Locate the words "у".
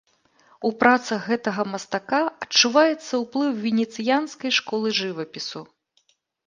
0.69-0.71